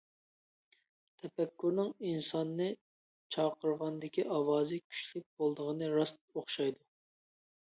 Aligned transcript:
تەپەككۇرنىڭ 1.23 1.91
ئىنساننى 2.11 2.69
چاقىرغاندىكى 3.35 4.25
ئاۋازى 4.39 4.81
كۈچلۈك 4.87 5.29
بولىدىغىنى 5.43 5.91
راست 5.99 6.25
ئوخشايدۇ. 6.41 6.91